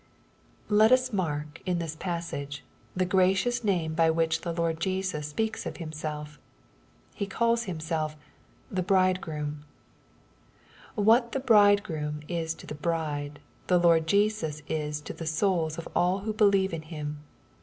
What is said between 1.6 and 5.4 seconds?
in this passage, the gracious name by which the Lord Jesus